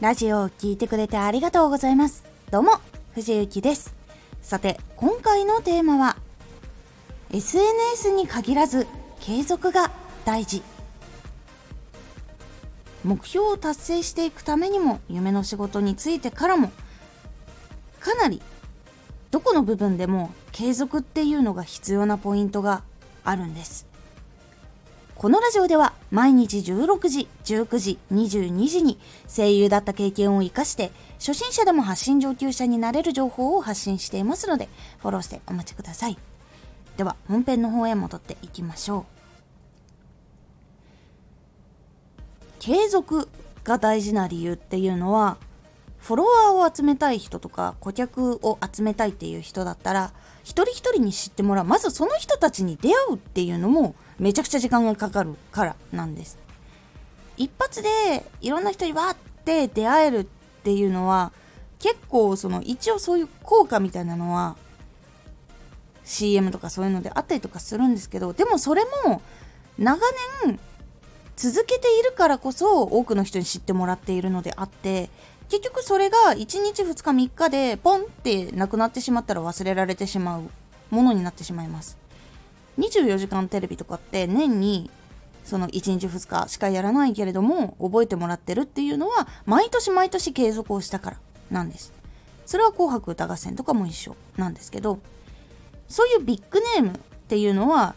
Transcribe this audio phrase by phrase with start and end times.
[0.00, 2.24] ラジオを聴いてくれてありがとうございます。
[2.52, 2.70] どうも、
[3.16, 3.96] 藤幸です。
[4.40, 6.16] さて、今回のテーマは、
[7.32, 8.86] SNS に限らず
[9.18, 9.90] 継続が
[10.24, 10.62] 大事。
[13.02, 16.70] 目標を達成していくためにも、夢の仕事についてからも、
[17.98, 18.40] かなり、
[19.32, 22.84] どこの部分でも継続っていうのが必要なポイントが
[23.24, 23.87] あるんです。
[25.18, 34.68] このラジオでは毎日16時、19時、22時に声優だった経験を活かして初心者でも発信上級者になれる情報を発信していますので
[35.00, 36.16] フォローしてお待ちください。
[36.96, 39.04] では本編の方へ戻っていきましょう。
[42.60, 43.28] 継続
[43.64, 45.36] が大事な理由っていうのは
[45.98, 50.12] フォロワーを集めたい人とか顧客を集めたいっていう人だったら
[50.44, 56.38] 一人一人に知ってもらうまずその人たちに出会うっていうのもめちゃくちゃ時間がかかるからなんです。
[57.36, 57.88] 一発で
[58.40, 60.24] いろんな人にわって出会えるっ
[60.64, 61.32] ていうのは
[61.78, 64.56] 結構その一応そういう効果みたいなのは
[66.04, 69.22] CM とかそういうのであったりとかするんですけどでもそれも
[69.78, 70.00] 長
[70.44, 70.58] 年
[71.36, 75.08] 続けているからこそ多くの人に知ってもらっているのであって
[75.48, 80.42] 結局それが1日2日3日でポンってなくなってしまったら忘れられてしまう
[80.90, 81.96] ものになってしまいます。
[82.78, 84.90] 24時間テレビとかって年に
[85.44, 91.16] その1日2日しかやらないけれども覚えてもらってるっていうのは毎年毎年継続をしたから
[91.50, 91.92] なんです。
[92.46, 95.00] それは紅白歌合戦とかも一緒なんですけど
[95.86, 97.94] そういうビッグネームっていうのは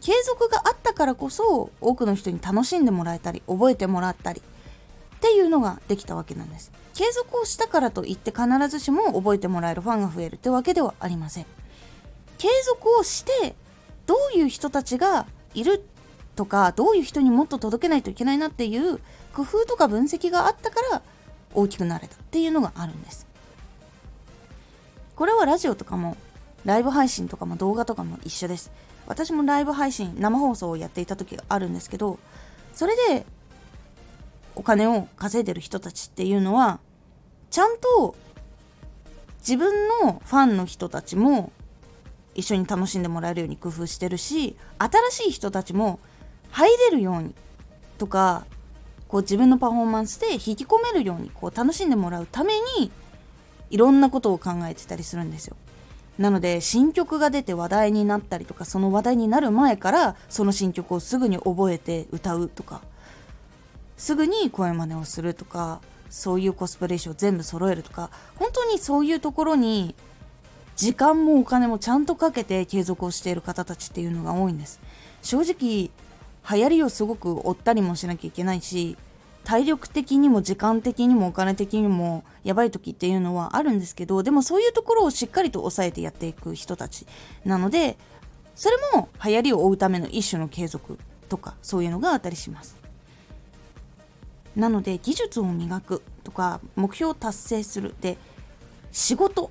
[0.00, 6.72] 継続があったからこそ多くの人に楽しんでもらえたり覚えてもらったりっていうのができたわけなんです。
[6.94, 11.46] 継続をしたからといって必ずしも覚えてもらえるファンが増えるってわけではありません。
[12.38, 13.54] 継続をして
[14.06, 15.84] どういう人たちがいる
[16.36, 18.98] とかどういう人にもっと届けないといけないなっていう
[19.32, 21.02] 工夫とか分析があったから
[21.54, 23.26] 大きくなれたっていうのがあるんです。
[25.14, 26.16] これはラジオとかも
[26.64, 28.70] ライブ配信とかも動画とかも一緒です。
[29.06, 32.18] 私もライブ配信生放送をやっていた時があるんですけど
[32.72, 33.26] それで
[34.54, 36.80] お金を稼いでる人たちっていうのは
[37.50, 38.14] ちゃんと
[39.40, 41.52] 自分のファンの人たちも
[42.34, 45.98] 一緒に楽しんでもらえるように工夫してるし新しい人たちも
[46.50, 47.34] 入れるように
[47.98, 48.46] とか
[49.08, 52.90] こう自分のパフォーマンスで引き込めるようにこう楽しんでもらうために
[53.70, 55.56] いろんなことを考えてたりするんですよ。
[56.18, 62.82] なので新曲が出て話題になったりとかその話題になる前からその新曲をすぐに覚えて歌うとか
[63.96, 69.94] すぐに声真似をするとかそういうコスプレ衣装全部揃えるとか本当にそういうところに
[70.76, 74.80] 時間もお金もちゃんとかけて継続をしている方たちっていうのが多いんです。
[75.22, 75.90] 正直
[76.50, 78.96] 流行りをすごく追ったりもしなきゃいけないし
[79.44, 87.06] 体力的にも時間的にもお金的にもやばい時っていうのはあるんですけどでもそういうところをしっかりと抑えてやっていく人たち
[87.44, 87.96] なので
[88.54, 92.76] それも流行りを追うための一種の継続とかそういうのがあったりします。
[94.54, 97.94] なので技術を磨くとか目標を達成する。
[98.00, 98.18] で
[98.90, 99.50] 仕事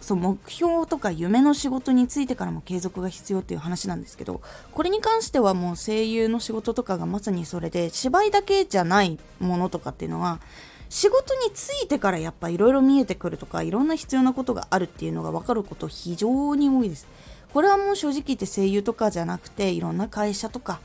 [0.00, 4.40] そう目標とか夢の仕事についてからも継続が必要っていう話なんですけど
[4.72, 10.40] これに関してはもう声優の仕事とかがまさにそれで芝居だけじゃないものとかっていうのは
[10.88, 17.06] 仕事についてからやっぱいろいろ見えてくるとかいろんな必要なことがあるっていうのが分かること非常に多いです。
[17.52, 20.80] これはもう正直言って声優とかじゃなくていろんな会社とか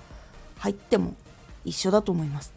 [0.57, 1.13] 入っても
[1.65, 2.53] 一緒だと思います。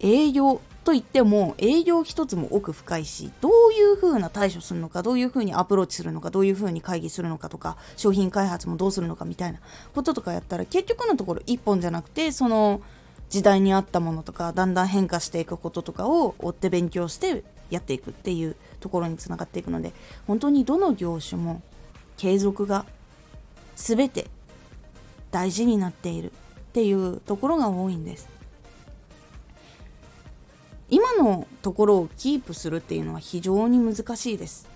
[0.00, 9.58] 営業といっても営業一つも奥深いしどういう風な対処するのかどういう風にアプローチするのかどういう風に会議するのかとか商品開発もどうするのかみたいな
[9.94, 12.80] こととかやったら結局のところ一本じゃなくてその
[13.28, 19.92] 時代に合ったものとかだんだん変化していくこととかを追って勉強してやっていくっていうところにつながっていくので
[20.26, 21.60] 本当にどの業種も
[22.16, 22.86] 継続が
[23.76, 24.28] 全て
[25.30, 26.34] 大事になっているっ
[26.72, 28.37] ていうところが多いんです。
[30.90, 34.68] 今のところをキープするっていうのは非常に難しいです。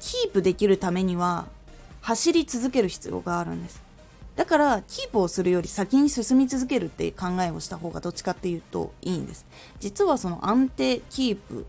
[0.00, 1.46] キープできるためには
[2.00, 3.82] 走り続ける必要があるんです。
[4.36, 9.46] だからキープをするより先に進み続けるっていう考えをした方がどっちかっていうといいんです。
[9.80, 11.64] 実はその安定キープっ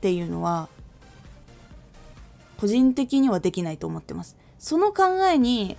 [0.00, 0.68] ていうのは
[2.58, 4.36] 個人的にはできないと思ってます。
[4.58, 5.76] その考えに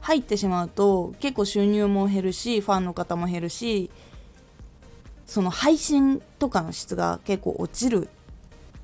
[0.00, 3.90] 入ってしまうと結構収入も減るしファンの方も減るし
[5.30, 8.08] その配信とかの質が結構落ちる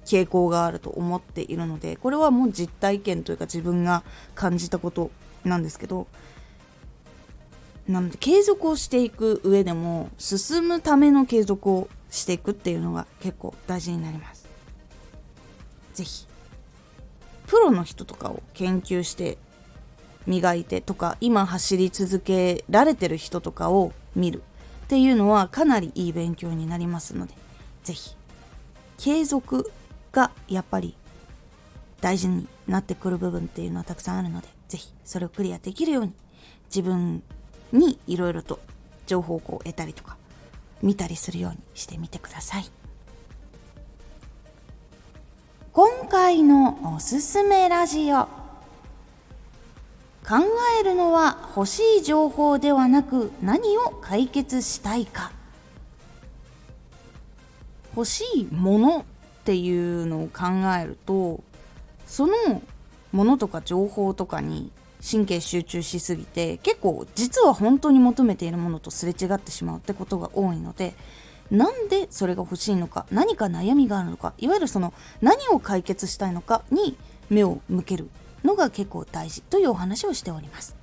[0.04, 4.04] 傾向があると思っているのでこれはもう実体験というか自分が
[4.37, 5.10] 感じたこと
[5.44, 6.06] なんですけど
[7.88, 14.49] なので継続をしていく上でも進むための継続をしていくっていうのが結構大事になります。
[15.94, 16.26] 是非
[17.49, 19.37] プロの人とかを研究して
[20.28, 24.44] 磨いてとか今走り続けられてる人とかを見る。
[24.87, 27.35] っていうのはかなりいい勉強になりますので
[27.83, 28.17] 是非
[28.99, 29.73] 継続
[30.12, 30.94] がやっぱり
[32.00, 36.12] 大事になってくる部分っていうのはたくさんあるので是非それをクリアできるように
[36.67, 37.25] 自分
[37.73, 38.61] にいろいろと
[39.09, 40.17] 情報をこう得たりとか
[40.83, 42.71] 見たりするようにしてみてください。
[45.73, 48.45] 今回のおすすめラジオ。
[50.26, 50.34] 考
[50.81, 55.31] えるのは欲しい情報ではなく何を解決したいか。
[57.94, 59.05] 欲しいものっ
[59.44, 60.46] ていうのを考
[60.78, 61.43] えると
[62.06, 62.34] その
[63.12, 64.70] ものとか情報とかに
[65.08, 70.94] 神経集中しすぎて結構実は本当に求めているものとすれ違ってしまうってことが多いので
[71.50, 74.93] なんでそれが欲しいのか何か悩みがあるのかいわゆるその
[75.23, 76.99] 何を解決したいのかに
[77.31, 78.11] 目を向ける。
[78.44, 80.77] のが結構大事というお話をしております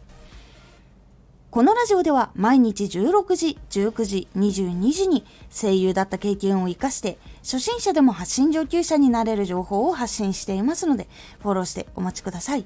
[1.53, 11.07] このラジオでは毎日16時、19時、22時に声優だった経験を活かして初心者でも発信上級者になれる情報を発信していますので
[11.43, 12.65] フォローしてお待ちください。